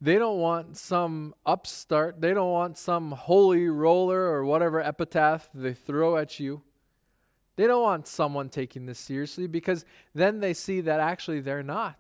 They 0.01 0.17
don't 0.17 0.39
want 0.39 0.77
some 0.77 1.35
upstart. 1.45 2.21
They 2.21 2.33
don't 2.33 2.53
want 2.53 2.79
some 2.79 3.11
holy 3.11 3.69
roller 3.69 4.21
or 4.21 4.45
whatever 4.45 4.81
epitaph 4.81 5.49
they 5.53 5.75
throw 5.75 6.17
at 6.17 6.39
you. 6.39 6.63
They 7.57 7.67
don't 7.67 7.83
want 7.83 8.07
someone 8.07 8.49
taking 8.49 8.87
this 8.87 9.01
seriously 9.01 9.49
because 9.49 9.85
then 10.15 10.39
they 10.39 10.55
see 10.55 10.81
that 10.83 11.01
actually 11.01 11.41
they're 11.41 11.65
not. 11.65 11.99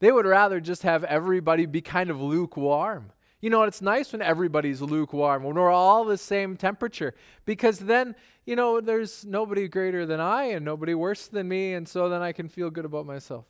They 0.00 0.10
would 0.10 0.26
rather 0.26 0.60
just 0.60 0.82
have 0.82 1.04
everybody 1.04 1.66
be 1.66 1.80
kind 1.80 2.10
of 2.10 2.20
lukewarm. 2.20 3.12
You 3.40 3.50
know, 3.50 3.62
it's 3.62 3.80
nice 3.80 4.12
when 4.12 4.22
everybody's 4.22 4.80
lukewarm, 4.82 5.44
when 5.44 5.54
we're 5.54 5.70
all 5.70 6.04
the 6.04 6.18
same 6.18 6.56
temperature, 6.56 7.14
because 7.44 7.78
then, 7.78 8.16
you 8.44 8.56
know, 8.56 8.80
there's 8.80 9.24
nobody 9.24 9.68
greater 9.68 10.06
than 10.06 10.18
I 10.18 10.44
and 10.44 10.64
nobody 10.64 10.94
worse 10.94 11.28
than 11.28 11.46
me, 11.46 11.74
and 11.74 11.86
so 11.86 12.08
then 12.08 12.22
I 12.22 12.32
can 12.32 12.48
feel 12.48 12.70
good 12.70 12.84
about 12.84 13.06
myself. 13.06 13.44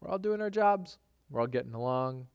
We're 0.00 0.10
all 0.10 0.18
doing 0.18 0.40
our 0.40 0.50
jobs. 0.50 0.98
We're 1.32 1.40
all 1.40 1.46
getting 1.46 1.72
along. 1.72 2.26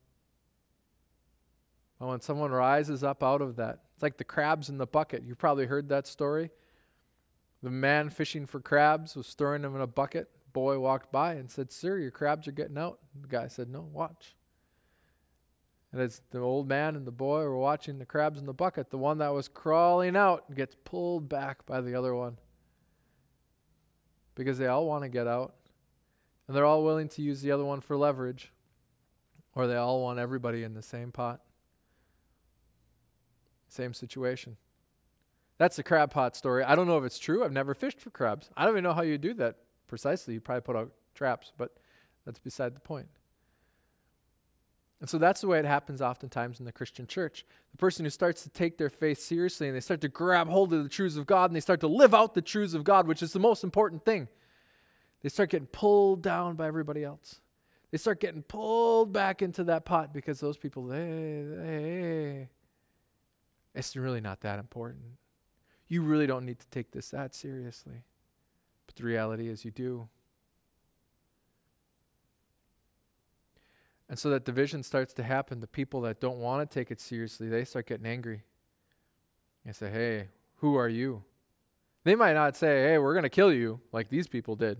But 1.99 2.07
when 2.07 2.21
someone 2.21 2.51
rises 2.51 3.03
up 3.03 3.23
out 3.23 3.41
of 3.41 3.55
that, 3.57 3.83
it's 3.93 4.03
like 4.03 4.17
the 4.17 4.23
crabs 4.23 4.69
in 4.69 4.77
the 4.77 4.87
bucket. 4.87 5.23
You've 5.23 5.37
probably 5.37 5.67
heard 5.67 5.89
that 5.89 6.07
story. 6.07 6.49
The 7.61 7.69
man 7.69 8.09
fishing 8.09 8.45
for 8.45 8.59
crabs 8.59 9.15
was 9.15 9.33
throwing 9.33 9.61
them 9.61 9.75
in 9.75 9.81
a 9.81 9.87
bucket. 9.87 10.29
Boy 10.51 10.79
walked 10.79 11.11
by 11.11 11.33
and 11.33 11.49
said, 11.49 11.71
Sir, 11.71 11.99
your 11.99 12.11
crabs 12.11 12.47
are 12.47 12.51
getting 12.51 12.77
out. 12.77 12.99
The 13.19 13.27
guy 13.27 13.47
said, 13.47 13.69
No, 13.69 13.87
watch. 13.91 14.35
And 15.91 16.01
as 16.01 16.21
the 16.31 16.39
old 16.39 16.67
man 16.67 16.95
and 16.95 17.05
the 17.05 17.11
boy 17.11 17.39
were 17.43 17.57
watching 17.57 17.99
the 17.99 18.05
crabs 18.05 18.39
in 18.39 18.45
the 18.45 18.53
bucket, 18.53 18.89
the 18.89 18.97
one 18.97 19.19
that 19.19 19.33
was 19.33 19.47
crawling 19.47 20.15
out 20.15 20.53
gets 20.55 20.75
pulled 20.83 21.29
back 21.29 21.65
by 21.65 21.81
the 21.81 21.95
other 21.95 22.13
one. 22.13 22.37
Because 24.35 24.57
they 24.57 24.67
all 24.67 24.85
want 24.85 25.03
to 25.03 25.09
get 25.09 25.27
out. 25.27 25.55
And 26.47 26.55
they're 26.55 26.65
all 26.65 26.83
willing 26.83 27.09
to 27.09 27.21
use 27.21 27.41
the 27.41 27.51
other 27.51 27.65
one 27.65 27.81
for 27.81 27.97
leverage. 27.97 28.51
Or 29.57 29.65
they 29.65 29.75
all 29.75 30.03
want 30.03 30.19
everybody 30.19 30.61
in 30.61 30.75
the 30.75 30.83
same 30.83 31.11
pot. 31.11 31.41
Same 33.69 33.91
situation. 33.91 34.55
That's 35.57 35.77
the 35.77 35.81
crab 35.81 36.11
pot 36.11 36.35
story. 36.35 36.63
I 36.63 36.75
don't 36.75 36.85
know 36.85 36.99
if 36.99 37.03
it's 37.03 37.17
true. 37.17 37.43
I've 37.43 37.51
never 37.51 37.73
fished 37.73 37.99
for 37.99 38.11
crabs. 38.11 38.51
I 38.55 38.65
don't 38.65 38.75
even 38.75 38.83
know 38.83 38.93
how 38.93 39.01
you 39.01 39.17
do 39.17 39.33
that 39.33 39.55
precisely. 39.87 40.35
You 40.35 40.41
probably 40.41 40.61
put 40.61 40.75
out 40.75 40.91
traps, 41.15 41.53
but 41.57 41.75
that's 42.23 42.37
beside 42.37 42.75
the 42.75 42.79
point. 42.79 43.07
And 45.01 45.09
so 45.09 45.17
that's 45.17 45.41
the 45.41 45.47
way 45.47 45.57
it 45.57 45.65
happens 45.65 46.03
oftentimes 46.03 46.59
in 46.59 46.65
the 46.67 46.71
Christian 46.71 47.07
church. 47.07 47.43
The 47.71 47.77
person 47.77 48.05
who 48.05 48.11
starts 48.11 48.43
to 48.43 48.49
take 48.49 48.77
their 48.77 48.91
faith 48.91 49.19
seriously 49.19 49.65
and 49.67 49.75
they 49.75 49.81
start 49.81 50.01
to 50.01 50.07
grab 50.07 50.49
hold 50.49 50.71
of 50.71 50.83
the 50.83 50.89
truths 50.89 51.17
of 51.17 51.25
God 51.25 51.49
and 51.49 51.55
they 51.55 51.61
start 51.61 51.79
to 51.79 51.87
live 51.87 52.13
out 52.13 52.35
the 52.35 52.43
truths 52.43 52.75
of 52.75 52.83
God, 52.83 53.07
which 53.07 53.23
is 53.23 53.33
the 53.33 53.39
most 53.39 53.63
important 53.63 54.05
thing, 54.05 54.27
they 55.23 55.29
start 55.29 55.49
getting 55.49 55.65
pulled 55.65 56.21
down 56.21 56.55
by 56.55 56.67
everybody 56.67 57.03
else. 57.03 57.39
They 57.91 57.97
start 57.97 58.19
getting 58.19 58.43
pulled 58.43 59.13
back 59.13 59.41
into 59.41 59.63
that 59.65 59.85
pot 59.85 60.13
because 60.13 60.39
those 60.39 60.57
people, 60.57 60.91
hey, 60.91 61.45
hey, 61.63 62.49
it's 63.73 63.95
really 63.95 64.21
not 64.21 64.41
that 64.41 64.59
important. 64.59 65.03
You 65.87 66.01
really 66.01 66.27
don't 66.27 66.45
need 66.45 66.59
to 66.59 66.67
take 66.67 66.91
this 66.91 67.09
that 67.11 67.33
seriously. 67.33 68.03
But 68.85 68.95
the 68.95 69.03
reality 69.03 69.47
is, 69.47 69.63
you 69.63 69.71
do. 69.71 70.09
And 74.09 74.17
so 74.17 74.29
that 74.31 74.45
division 74.45 74.83
starts 74.83 75.13
to 75.13 75.23
happen. 75.23 75.59
The 75.59 75.67
people 75.67 76.01
that 76.01 76.19
don't 76.19 76.39
want 76.39 76.69
to 76.69 76.73
take 76.79 76.91
it 76.91 76.99
seriously, 76.99 77.49
they 77.49 77.65
start 77.65 77.87
getting 77.87 78.05
angry. 78.05 78.43
and 79.65 79.75
say, 79.75 79.89
Hey, 79.89 80.27
who 80.57 80.75
are 80.75 80.89
you? 80.89 81.23
They 82.03 82.15
might 82.15 82.33
not 82.33 82.55
say, 82.55 82.83
Hey, 82.83 82.97
we're 82.97 83.13
going 83.13 83.23
to 83.23 83.29
kill 83.29 83.51
you, 83.51 83.79
like 83.91 84.09
these 84.09 84.27
people 84.27 84.55
did. 84.55 84.79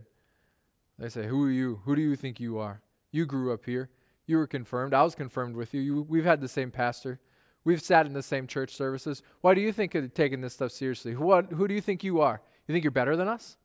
They 0.97 1.09
say, 1.09 1.27
Who 1.27 1.45
are 1.45 1.51
you? 1.51 1.81
Who 1.85 1.95
do 1.95 2.01
you 2.01 2.15
think 2.15 2.39
you 2.39 2.57
are? 2.57 2.81
You 3.11 3.25
grew 3.25 3.53
up 3.53 3.65
here. 3.65 3.89
You 4.25 4.37
were 4.37 4.47
confirmed. 4.47 4.93
I 4.93 5.03
was 5.03 5.15
confirmed 5.15 5.55
with 5.55 5.73
you. 5.73 5.81
you 5.81 6.01
we've 6.03 6.25
had 6.25 6.41
the 6.41 6.47
same 6.47 6.71
pastor. 6.71 7.19
We've 7.63 7.81
sat 7.81 8.05
in 8.05 8.13
the 8.13 8.23
same 8.23 8.47
church 8.47 8.75
services. 8.75 9.23
Why 9.41 9.53
do 9.53 9.61
you 9.61 9.71
think 9.71 9.95
of 9.95 10.13
taking 10.13 10.41
this 10.41 10.53
stuff 10.53 10.71
seriously? 10.71 11.15
What, 11.15 11.51
who 11.51 11.67
do 11.67 11.73
you 11.73 11.81
think 11.81 12.03
you 12.03 12.21
are? 12.21 12.41
You 12.67 12.73
think 12.73 12.83
you're 12.83 12.91
better 12.91 13.15
than 13.15 13.27
us? 13.27 13.57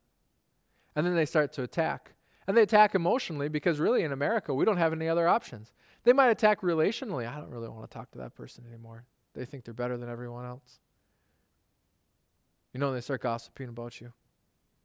And 0.95 1.05
then 1.05 1.15
they 1.15 1.25
start 1.25 1.53
to 1.53 1.63
attack. 1.63 2.13
And 2.47 2.57
they 2.57 2.63
attack 2.63 2.95
emotionally 2.95 3.47
because 3.47 3.79
really 3.79 4.03
in 4.03 4.11
America, 4.11 4.53
we 4.53 4.65
don't 4.65 4.77
have 4.77 4.93
any 4.93 5.07
other 5.07 5.27
options. 5.27 5.71
They 6.03 6.13
might 6.13 6.29
attack 6.29 6.61
relationally. 6.61 7.27
I 7.27 7.39
don't 7.39 7.49
really 7.49 7.69
want 7.69 7.89
to 7.89 7.93
talk 7.93 8.11
to 8.11 8.17
that 8.19 8.35
person 8.35 8.65
anymore. 8.67 9.05
They 9.33 9.45
think 9.45 9.63
they're 9.63 9.73
better 9.73 9.97
than 9.97 10.09
everyone 10.09 10.45
else. 10.45 10.79
You 12.73 12.79
know, 12.79 12.91
they 12.93 13.01
start 13.01 13.21
gossiping 13.21 13.69
about 13.69 14.01
you. 14.01 14.11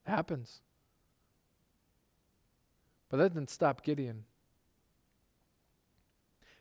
It 0.07 0.11
happens. 0.11 0.61
But 3.09 3.17
that 3.17 3.35
didn't 3.35 3.51
stop 3.51 3.83
Gideon. 3.83 4.25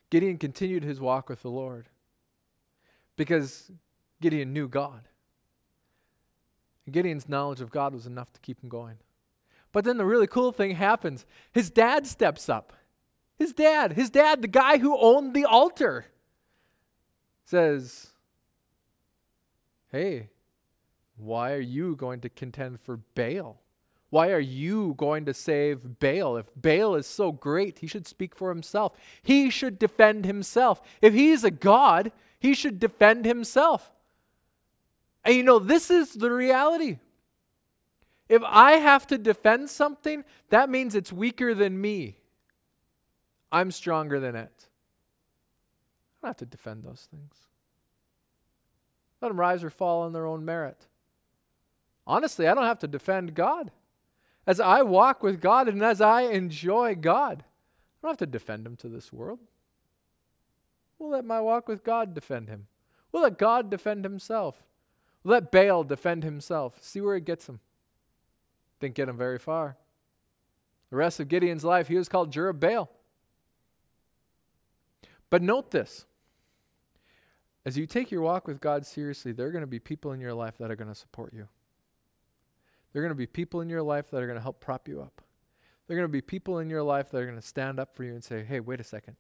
Gideon 0.10 0.38
continued 0.38 0.84
his 0.84 1.00
walk 1.00 1.30
with 1.30 1.42
the 1.42 1.50
Lord 1.50 1.90
because 3.16 3.72
Gideon 4.22 4.54
knew 4.54 4.68
God. 4.68 5.02
Gideon's 6.90 7.28
knowledge 7.28 7.60
of 7.60 7.72
God 7.72 7.94
was 7.94 8.06
enough 8.06 8.32
to 8.34 8.40
keep 8.40 8.64
him 8.64 8.70
going. 8.70 8.98
But 9.74 9.84
then 9.84 9.98
the 9.98 10.06
really 10.06 10.28
cool 10.28 10.52
thing 10.52 10.76
happens. 10.76 11.26
His 11.52 11.70
dad 11.70 12.08
steps 12.08 12.48
up. 12.48 12.74
His 13.38 13.54
dad, 13.54 13.94
his 13.94 14.10
dad, 14.10 14.42
the 14.42 14.48
guy 14.48 14.78
who 14.78 14.98
owned 14.98 15.34
the 15.34 15.46
altar, 15.46 16.06
says, 17.46 18.08
Hey, 19.92 20.30
why 21.18 21.52
are 21.54 21.60
you 21.60 21.96
going 21.96 22.22
to 22.22 22.30
contend 22.30 22.80
for 22.82 22.98
Baal? 23.16 23.62
Why 24.10 24.32
are 24.32 24.40
you 24.40 24.96
going 24.98 25.26
to 25.26 25.34
save 25.34 26.00
Baal? 26.00 26.38
If 26.38 26.46
Baal 26.56 26.96
is 26.96 27.06
so 27.06 27.32
great, 27.32 27.80
he 27.80 27.88
should 27.88 28.08
speak 28.08 28.36
for 28.36 28.50
himself. 28.50 28.94
He 29.22 29.50
should 29.50 29.78
defend 29.78 30.26
himself. 30.26 30.82
If 31.02 31.14
he's 31.14 31.44
a 31.44 31.52
God, 31.52 32.12
he 32.40 32.54
should 32.54 32.80
defend 32.80 33.26
himself. 33.26 33.92
And 35.26 35.36
you 35.36 35.44
know, 35.44 35.60
this 35.60 35.92
is 35.92 36.14
the 36.14 36.32
reality. 36.32 37.00
If 38.30 38.42
I 38.46 38.74
have 38.74 39.08
to 39.08 39.18
defend 39.18 39.70
something, 39.70 40.24
that 40.50 40.70
means 40.70 40.96
it's 40.96 41.12
weaker 41.12 41.54
than 41.54 41.80
me. 41.80 42.18
I'm 43.52 43.72
stronger 43.72 44.20
than 44.20 44.36
it. 44.36 44.68
I 46.22 46.28
don't 46.28 46.30
have 46.30 46.38
to 46.38 46.46
defend 46.46 46.84
those 46.84 47.08
things. 47.12 47.36
Let 49.22 49.30
them 49.30 49.40
rise 49.40 49.64
or 49.64 49.70
fall 49.70 50.04
on 50.04 50.14
their 50.14 50.26
own 50.26 50.46
merit. 50.46 50.86
Honestly, 52.06 52.48
I 52.48 52.54
don't 52.54 52.64
have 52.64 52.80
to 52.80 52.88
defend 52.88 53.34
God. 53.34 53.72
As 54.48 54.62
I 54.62 54.82
walk 54.82 55.22
with 55.22 55.42
God 55.42 55.68
and 55.68 55.84
as 55.84 56.00
I 56.00 56.22
enjoy 56.22 56.96
God, 56.96 57.44
I 57.44 58.08
don't 58.08 58.12
have 58.12 58.18
to 58.18 58.26
defend 58.26 58.66
him 58.66 58.78
to 58.78 58.88
this 58.88 59.12
world. 59.12 59.40
We'll 60.98 61.10
let 61.10 61.26
my 61.26 61.42
walk 61.42 61.68
with 61.68 61.84
God 61.84 62.14
defend 62.14 62.48
him. 62.48 62.68
We'll 63.12 63.24
let 63.24 63.38
God 63.38 63.70
defend 63.70 64.06
himself. 64.06 64.64
We'll 65.24 65.34
let 65.34 65.52
Baal 65.52 65.84
defend 65.84 66.24
himself. 66.24 66.78
See 66.82 67.02
where 67.02 67.18
it 67.18 67.26
gets 67.26 67.50
him. 67.50 67.60
Didn't 68.80 68.96
get 68.96 69.10
him 69.10 69.18
very 69.18 69.38
far. 69.38 69.76
The 70.90 70.96
rest 70.96 71.20
of 71.20 71.28
Gideon's 71.28 71.66
life, 71.66 71.90
he 71.90 71.96
was 71.96 72.08
called 72.08 72.32
Jerubbaal. 72.32 72.88
But 75.30 75.42
note 75.42 75.72
this 75.72 76.06
as 77.66 77.78
you 77.78 77.86
take 77.86 78.12
your 78.12 78.22
walk 78.22 78.48
with 78.48 78.62
God 78.62 78.86
seriously, 78.86 79.34
there 79.34 79.48
are 79.48 79.52
going 79.52 79.60
to 79.60 79.68
be 79.68 79.80
people 79.80 80.14
in 80.14 80.22
your 80.22 80.34
life 80.34 80.58
that 80.58 80.72
are 80.72 80.78
going 80.78 80.88
to 80.88 80.96
support 80.96 81.34
you. 81.34 81.50
There 82.98 83.04
are 83.04 83.08
going 83.10 83.16
to 83.16 83.22
be 83.22 83.28
people 83.28 83.62
in 83.62 83.70
your 83.70 83.84
life 83.84 84.10
that 84.10 84.24
are 84.24 84.26
going 84.26 84.40
to 84.40 84.42
help 84.42 84.60
prop 84.60 84.88
you 84.88 85.02
up. 85.04 85.22
There 85.86 85.96
are 85.96 86.00
going 86.00 86.10
to 86.10 86.12
be 86.12 86.20
people 86.20 86.58
in 86.58 86.68
your 86.68 86.82
life 86.82 87.12
that 87.12 87.20
are 87.20 87.28
going 87.28 87.40
to 87.40 87.46
stand 87.46 87.80
up 87.80 87.96
for 87.96 88.04
you 88.04 88.14
and 88.14 88.24
say, 88.24 88.44
hey, 88.44 88.60
wait 88.60 88.80
a 88.80 88.84
second. 88.84 89.18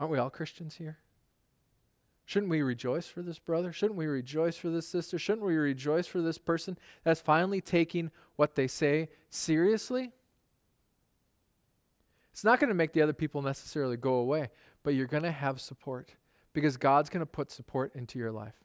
Aren't 0.00 0.12
we 0.12 0.18
all 0.18 0.30
Christians 0.30 0.74
here? 0.74 0.96
Shouldn't 2.24 2.48
we 2.48 2.62
rejoice 2.62 3.06
for 3.06 3.20
this 3.20 3.38
brother? 3.38 3.70
Shouldn't 3.70 3.98
we 3.98 4.06
rejoice 4.06 4.56
for 4.56 4.70
this 4.70 4.88
sister? 4.88 5.18
Shouldn't 5.18 5.44
we 5.44 5.56
rejoice 5.56 6.06
for 6.06 6.22
this 6.22 6.38
person 6.38 6.78
that's 7.04 7.20
finally 7.20 7.60
taking 7.60 8.10
what 8.36 8.54
they 8.54 8.66
say 8.66 9.10
seriously? 9.28 10.12
It's 12.32 12.44
not 12.44 12.60
going 12.60 12.68
to 12.68 12.74
make 12.74 12.94
the 12.94 13.02
other 13.02 13.12
people 13.12 13.42
necessarily 13.42 13.98
go 13.98 14.14
away, 14.14 14.48
but 14.84 14.94
you're 14.94 15.06
going 15.06 15.22
to 15.22 15.30
have 15.30 15.60
support 15.60 16.14
because 16.54 16.78
God's 16.78 17.10
going 17.10 17.20
to 17.20 17.26
put 17.26 17.50
support 17.50 17.94
into 17.94 18.18
your 18.18 18.32
life. 18.32 18.56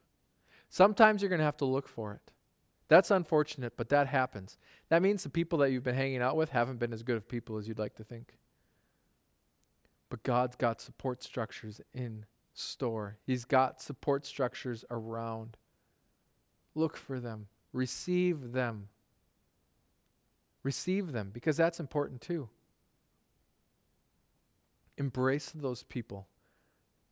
Sometimes 0.69 1.21
you're 1.21 1.27
going 1.27 1.39
to 1.39 1.45
have 1.45 1.57
to 1.57 1.65
look 1.65 1.89
for 1.89 2.13
it. 2.13 2.31
That's 2.87 3.11
unfortunate, 3.11 3.73
but 3.77 3.89
that 3.89 4.07
happens. 4.07 4.57
That 4.89 5.01
means 5.01 5.23
the 5.23 5.29
people 5.29 5.59
that 5.59 5.71
you've 5.71 5.83
been 5.83 5.95
hanging 5.95 6.21
out 6.21 6.35
with 6.35 6.49
haven't 6.49 6.79
been 6.79 6.93
as 6.93 7.03
good 7.03 7.17
of 7.17 7.27
people 7.27 7.57
as 7.57 7.67
you'd 7.67 7.79
like 7.79 7.95
to 7.95 8.03
think. 8.03 8.37
But 10.09 10.23
God's 10.23 10.55
got 10.55 10.81
support 10.81 11.23
structures 11.23 11.81
in 11.93 12.25
store, 12.53 13.17
He's 13.25 13.45
got 13.45 13.81
support 13.81 14.25
structures 14.25 14.85
around. 14.91 15.57
Look 16.75 16.97
for 16.97 17.19
them, 17.19 17.47
receive 17.71 18.51
them. 18.51 18.89
Receive 20.63 21.11
them 21.11 21.29
because 21.33 21.57
that's 21.57 21.79
important 21.79 22.21
too. 22.21 22.49
Embrace 24.97 25.51
those 25.53 25.83
people, 25.83 26.27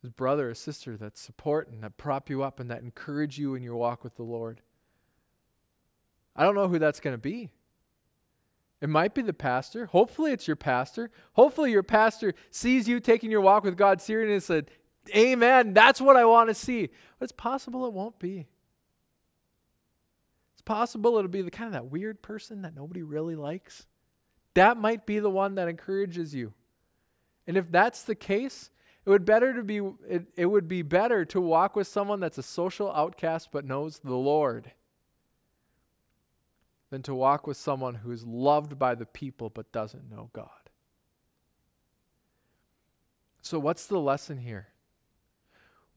his 0.02 0.10
brother 0.10 0.52
or 0.52 0.54
sister 0.54 0.96
that 0.98 1.18
support 1.18 1.70
and 1.70 1.84
that 1.84 1.98
prop 1.98 2.30
you 2.30 2.44
up 2.44 2.60
and 2.60 2.72
that 2.72 2.82
encourage 2.82 3.38
you 3.38 3.56
in 3.56 3.64
your 3.64 3.76
walk 3.76 4.04
with 4.04 4.16
the 4.16 4.24
Lord. 4.24 4.62
I 6.36 6.44
don't 6.44 6.56
know 6.56 6.68
who 6.68 6.80
that's 6.80 7.00
going 7.00 7.14
to 7.14 7.22
be. 7.22 7.50
It 8.82 8.90
might 8.90 9.14
be 9.14 9.22
the 9.22 9.34
pastor. 9.34 9.86
Hopefully, 9.86 10.32
it's 10.32 10.48
your 10.48 10.56
pastor. 10.56 11.12
Hopefully, 11.34 11.72
your 11.72 11.84
pastor 11.84 12.34
sees 12.50 12.88
you 12.88 13.00
taking 13.00 13.30
your 13.30 13.42
walk 13.42 13.64
with 13.64 13.78
God 13.78 14.02
seriously 14.02 14.34
and 14.34 14.44
said, 14.44 14.72
Amen, 15.16 15.74
that's 15.74 16.02
what 16.02 16.16
I 16.16 16.26
want 16.26 16.50
to 16.50 16.56
see. 16.56 16.90
But 17.20 17.26
it's 17.26 17.32
possible 17.32 17.86
it 17.86 17.94
won't 17.94 18.18
be. 18.20 18.48
It's 20.54 20.62
possible 20.64 21.18
it'll 21.18 21.30
be 21.30 21.42
the 21.42 21.52
kind 21.52 21.68
of 21.68 21.74
that 21.74 21.92
weird 21.92 22.22
person 22.22 22.64
that 22.64 22.76
nobody 22.76 23.04
really 23.04 23.36
likes. 23.36 23.86
That 24.54 24.78
might 24.78 25.06
be 25.06 25.20
the 25.20 25.30
one 25.30 25.56
that 25.56 25.68
encourages 25.68 26.34
you. 26.36 26.54
And 27.48 27.58
if 27.58 27.72
that's 27.72 28.04
the 28.04 28.16
case, 28.16 28.70
it 29.06 29.10
would 29.10 29.26
better 29.26 29.54
to 29.54 29.64
be 29.64 29.82
it, 30.08 30.28
it 30.36 30.46
would 30.46 30.68
be 30.68 30.82
better 30.82 31.26
to 31.26 31.42
walk 31.42 31.76
with 31.76 31.88
someone 31.88 32.20
that's 32.20 32.38
a 32.38 32.44
social 32.44 32.92
outcast 32.92 33.50
but 33.52 33.66
knows 33.66 34.00
the 34.00 34.16
Lord 34.16 34.72
than 36.92 37.02
to 37.02 37.16
walk 37.16 37.48
with 37.48 37.58
someone 37.58 37.96
who 37.96 38.12
is 38.12 38.26
loved 38.26 38.78
by 38.78 38.94
the 38.94 39.06
people 39.06 39.50
but 39.50 39.72
doesn't 39.72 40.12
know 40.12 40.30
God. 40.34 40.50
So, 43.42 43.58
what's 43.58 43.88
the 43.88 44.00
lesson 44.00 44.38
here? 44.38 44.68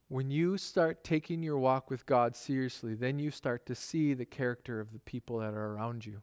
When 0.08 0.30
you 0.30 0.56
start 0.56 1.04
taking 1.04 1.42
your 1.42 1.58
walk 1.58 1.90
with 1.90 2.06
God 2.06 2.36
seriously, 2.36 2.94
then 2.94 3.18
you 3.18 3.30
start 3.30 3.66
to 3.66 3.74
see 3.74 4.14
the 4.14 4.24
character 4.24 4.80
of 4.80 4.92
the 4.92 4.98
people 5.00 5.38
that 5.38 5.52
are 5.52 5.74
around 5.74 6.06
you. 6.06 6.22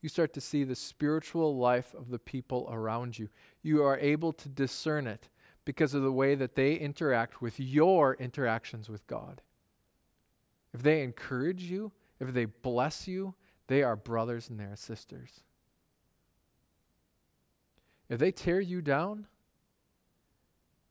You 0.00 0.08
start 0.08 0.32
to 0.34 0.40
see 0.40 0.64
the 0.64 0.76
spiritual 0.76 1.56
life 1.56 1.94
of 1.94 2.10
the 2.10 2.18
people 2.18 2.68
around 2.70 3.18
you. 3.18 3.28
You 3.62 3.82
are 3.82 3.98
able 3.98 4.32
to 4.34 4.48
discern 4.48 5.06
it 5.06 5.28
because 5.64 5.94
of 5.94 6.02
the 6.02 6.12
way 6.12 6.34
that 6.34 6.54
they 6.54 6.74
interact 6.74 7.42
with 7.42 7.58
your 7.58 8.14
interactions 8.14 8.88
with 8.88 9.06
God. 9.06 9.42
If 10.72 10.82
they 10.82 11.02
encourage 11.02 11.62
you, 11.62 11.92
if 12.20 12.32
they 12.32 12.44
bless 12.44 13.08
you, 13.08 13.34
they 13.66 13.82
are 13.82 13.96
brothers 13.96 14.48
and 14.48 14.58
they 14.58 14.64
are 14.64 14.76
sisters. 14.76 15.40
If 18.08 18.18
they 18.18 18.30
tear 18.30 18.60
you 18.60 18.82
down, 18.82 19.26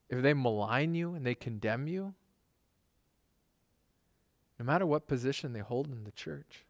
if 0.10 0.22
they 0.22 0.34
malign 0.34 0.96
you 0.96 1.13
and 1.13 1.25
they 1.25 1.36
condemn 1.36 1.88
you, 1.88 2.13
no 4.60 4.65
matter 4.65 4.86
what 4.86 5.08
position 5.08 5.53
they 5.53 5.60
hold 5.60 5.88
in 5.88 6.03
the 6.03 6.12
church, 6.12 6.65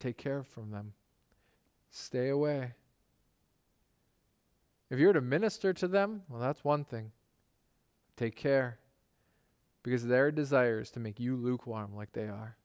take 0.00 0.16
care 0.16 0.42
from 0.42 0.70
them. 0.70 0.92
Stay 1.90 2.28
away. 2.28 2.74
If 4.90 4.98
you're 4.98 5.12
to 5.12 5.20
minister 5.20 5.72
to 5.72 5.88
them, 5.88 6.22
well, 6.28 6.40
that's 6.40 6.62
one 6.64 6.84
thing. 6.84 7.12
Take 8.16 8.36
care 8.36 8.78
because 9.86 10.04
their 10.04 10.32
desire 10.32 10.80
is 10.80 10.90
to 10.90 10.98
make 10.98 11.20
you 11.20 11.36
lukewarm 11.36 11.94
like 11.94 12.12
they 12.12 12.26
are. 12.26 12.56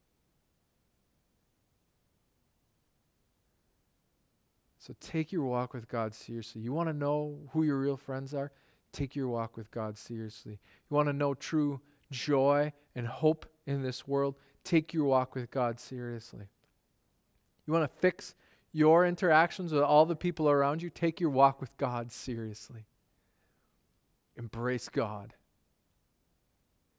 So 4.80 4.96
take 5.00 5.32
your 5.32 5.44
walk 5.44 5.76
with 5.76 5.88
God 5.88 6.16
seriously. 6.16 6.64
You 6.64 6.74
want 6.74 6.90
to 6.90 6.94
know 6.94 7.38
who 7.52 7.62
your 7.62 7.78
real 7.78 7.96
friends 7.96 8.34
are? 8.34 8.52
Take 8.92 9.16
your 9.16 9.28
walk 9.28 9.56
with 9.56 9.70
God 9.70 10.00
seriously. 10.00 10.54
You 10.90 10.96
want 10.96 11.10
to 11.10 11.14
know 11.14 11.36
true 11.36 11.80
joy 12.10 12.74
and 12.96 13.06
hope 13.06 13.46
in 13.68 13.84
this 13.84 14.08
world? 14.08 14.34
Take 14.64 14.92
your 14.92 15.06
walk 15.06 15.36
with 15.36 15.52
God 15.52 15.80
seriously. 15.80 16.48
You 17.68 17.74
want 17.74 17.88
to 17.88 17.98
fix 17.98 18.34
your 18.72 19.06
interactions 19.06 19.72
with 19.72 19.84
all 19.84 20.08
the 20.08 20.16
people 20.16 20.50
around 20.50 20.82
you, 20.82 20.90
take 20.90 21.20
your 21.20 21.30
walk 21.30 21.62
with 21.62 21.78
God 21.78 22.12
seriously. 22.12 22.88
Embrace 24.36 24.90
God. 24.90 25.36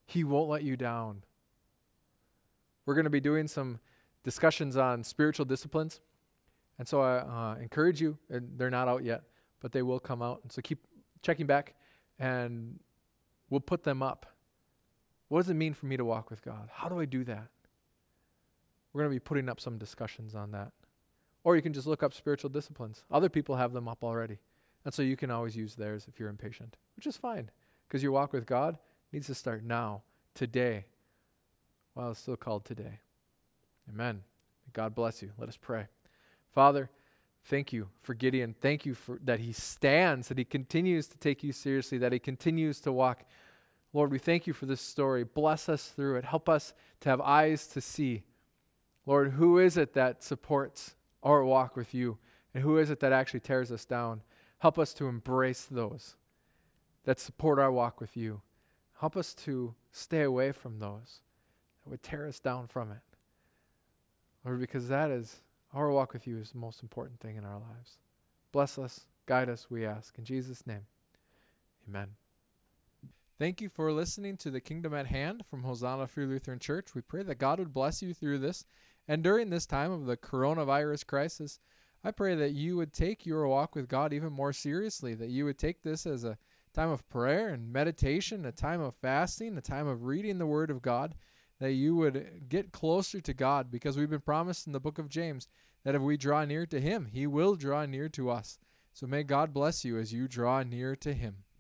He 0.07 0.25
won't 0.25 0.49
let 0.49 0.63
you 0.63 0.77
down. 0.77 1.23
We're 2.85 2.95
going 2.95 3.05
to 3.05 3.11
be 3.11 3.21
doing 3.21 3.47
some 3.47 3.79
discussions 4.25 4.77
on 4.77 5.05
spiritual 5.05 5.45
disciplines. 5.45 6.01
And 6.79 6.89
so 6.89 7.01
I 7.01 7.19
uh, 7.19 7.57
encourage 7.61 8.01
you, 8.01 8.19
and 8.29 8.51
they're 8.57 8.71
not 8.71 8.89
out 8.89 9.05
yet, 9.05 9.23
but 9.61 9.73
they 9.73 9.83
will 9.83 10.01
come 10.01 10.23
out. 10.23 10.41
And 10.43 10.51
so 10.51 10.61
keep 10.63 10.85
checking 11.23 11.47
back, 11.47 11.75
and 12.19 12.79
we'll 13.51 13.61
put 13.61 13.85
them 13.85 14.03
up. 14.03 14.27
What 15.29 15.41
does 15.41 15.51
it 15.51 15.55
mean 15.55 15.75
for 15.75 15.87
me 15.87 15.97
to 15.97 16.05
walk 16.05 16.31
with 16.31 16.43
God? 16.43 16.69
How 16.73 16.89
do 16.89 16.99
I 16.99 17.05
do 17.05 17.25
that? 17.25 17.49
We're 18.93 19.03
going 19.03 19.11
to 19.11 19.17
be 19.17 19.21
putting 19.21 19.49
up 19.49 19.61
some 19.61 19.79
discussions 19.79 20.35
on 20.35 20.51
that. 20.53 20.73
Or 21.45 21.57
you 21.57 21.63
can 21.63 21.73
just 21.73 21.87
look 21.87 22.03
up 22.03 22.13
spiritual 22.13 22.51
disciplines. 22.51 23.05
Other 23.11 23.29
people 23.29 23.57
have 23.57 23.73
them 23.73 23.89
up 23.89 24.05
already. 24.05 24.39
And 24.85 24.93
so 24.93 25.03
you 25.03 25.17
can 25.17 25.31
always 25.31 25.57
use 25.57 25.75
theirs 25.75 26.07
if 26.09 26.19
you're 26.19 26.29
impatient, 26.29 26.77
which 26.97 27.07
is 27.07 27.17
fine 27.17 27.51
because 27.89 28.03
your 28.03 28.13
walk 28.13 28.33
with 28.33 28.47
God 28.47 28.79
needs 29.13 29.27
to 29.27 29.35
start 29.35 29.63
now, 29.65 30.03
today. 30.35 30.87
While 31.95 32.13
it's 32.13 32.21
still 32.21 32.37
called 32.37 32.65
today. 32.65 33.01
Amen. 33.89 34.23
God 34.73 34.95
bless 34.95 35.23
you. 35.23 35.33
Let 35.39 35.49
us 35.49 35.59
pray. 35.61 35.87
Father, 36.55 36.89
thank 37.45 37.73
you 37.73 37.89
for 38.01 38.15
Gideon. 38.15 38.55
Thank 38.59 38.87
you 38.87 38.95
for 38.95 39.19
that 39.25 39.41
he 39.41 39.53
stands, 39.53 40.29
that 40.29 40.39
he 40.39 40.45
continues 40.45 41.07
to 41.09 41.19
take 41.19 41.43
you 41.43 41.53
seriously, 41.53 41.99
that 41.99 42.13
he 42.13 42.19
continues 42.19 42.81
to 42.81 42.93
walk. 42.93 43.25
Lord, 43.93 44.11
we 44.11 44.19
thank 44.19 44.47
you 44.47 44.55
for 44.55 44.65
this 44.65 44.81
story. 44.81 45.25
Bless 45.25 45.69
us 45.69 45.89
through 45.89 46.17
it. 46.17 46.25
Help 46.25 46.49
us 46.49 46.73
to 47.01 47.11
have 47.11 47.21
eyes 47.21 47.67
to 47.69 47.81
see. 47.83 48.23
Lord, 49.05 49.33
who 49.33 49.59
is 49.59 49.77
it 49.77 49.93
that 49.93 50.23
supports 50.23 50.95
our 51.23 51.45
walk 51.45 51.77
with 51.77 51.93
you? 51.93 52.17
And 52.55 52.63
who 52.63 52.79
is 52.79 52.89
it 52.91 53.01
that 53.01 53.13
actually 53.13 53.41
tears 53.41 53.71
us 53.71 53.85
down? 53.85 54.23
Help 54.59 54.79
us 54.79 54.95
to 54.95 55.07
embrace 55.07 55.67
those 55.71 56.17
that 57.05 57.19
support 57.19 57.59
our 57.59 57.73
walk 57.73 58.01
with 58.01 58.17
you. 58.17 58.41
Help 59.03 59.17
us 59.17 59.35
to 59.35 59.75
stay 59.91 60.23
away 60.23 60.53
from 60.53 60.79
those 60.79 61.23
that 61.83 61.91
would 61.91 62.05
tear 62.05 62.25
us 62.29 62.39
down 62.39 62.69
from 62.69 62.93
it. 62.93 63.01
Lord, 64.45 64.61
because 64.61 64.87
that 64.87 65.11
is 65.11 65.41
our 65.75 65.91
walk 65.91 66.13
with 66.13 66.25
you 66.25 66.39
is 66.39 66.53
the 66.53 66.59
most 66.59 66.85
important 66.85 67.19
thing 67.19 67.35
in 67.35 67.45
our 67.45 67.59
lives. 67.59 67.99
Bless 68.53 68.79
us, 68.79 69.07
guide 69.27 69.49
us, 69.49 69.67
we 69.69 69.85
ask. 69.85 70.17
In 70.19 70.25
Jesus' 70.25 70.69
name, 70.69 70.87
amen. 71.89 72.11
Thank 73.41 73.61
you 73.61 73.69
for 73.69 73.91
listening 73.91 74.37
to 74.37 74.53
the 74.53 74.61
Kingdom 74.61 74.95
at 74.95 75.09
Hand 75.09 75.43
from 75.51 75.65
Hosanna 75.65 76.07
Free 76.07 76.27
Lutheran 76.27 76.61
Church. 76.61 76.95
We 76.95 77.01
pray 77.01 77.25
that 77.25 77.41
God 77.41 77.59
would 77.59 77.75
bless 77.75 78.03
you 78.03 78.15
through 78.15 78.39
this. 78.39 78.67
And 79.09 79.25
during 79.25 79.51
this 79.51 79.67
time 79.67 79.91
of 79.91 80.07
the 80.07 80.17
coronavirus 80.17 81.09
crisis, 81.09 81.59
I 82.05 82.13
pray 82.13 82.37
that 82.37 82.53
you 82.53 82.77
would 82.77 82.93
take 82.93 83.27
your 83.27 83.49
walk 83.49 83.75
with 83.75 83.89
God 83.89 84.13
even 84.13 84.33
more 84.33 84.53
seriously, 84.53 85.15
that 85.17 85.31
you 85.31 85.45
would 85.45 85.59
take 85.59 85.83
this 85.83 86.07
as 86.07 86.23
a 86.23 86.39
time 86.73 86.91
of 86.91 87.09
prayer 87.09 87.49
and 87.49 87.73
meditation, 87.73 88.45
a 88.45 88.53
time 88.53 88.81
of 88.81 88.95
fasting, 88.97 89.57
a 89.57 89.61
time 89.61 89.87
of 89.87 90.05
reading 90.05 90.39
the 90.39 90.47
Word 90.47 90.71
of 90.71 90.83
God, 90.83 91.15
that 91.61 91.73
you 91.73 91.95
would 91.97 92.49
get 92.49 92.73
closer 92.73 93.21
to 93.21 93.35
God 93.35 93.71
because 93.71 93.97
we've 93.97 94.11
been 94.11 94.21
promised 94.21 94.67
in 94.67 94.73
the 94.73 94.81
book 94.81 94.99
of 94.99 95.09
James 95.09 95.49
that 95.85 95.95
if 95.95 96.03
we 96.03 96.17
draw 96.17 96.45
near 96.45 96.67
to 96.67 96.81
Him, 96.81 97.07
He 97.13 97.27
will 97.27 97.55
draw 97.57 97.87
near 97.87 98.09
to 98.11 98.31
us. 98.31 98.59
So 98.93 99.07
may 99.07 99.23
God 99.23 99.53
bless 99.53 99.85
you 99.85 99.99
as 99.99 100.13
you 100.13 100.29
draw 100.29 100.63
near 100.63 100.97
to 100.97 101.13
Him. 101.13 101.45